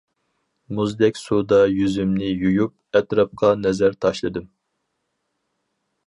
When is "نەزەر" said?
3.67-3.97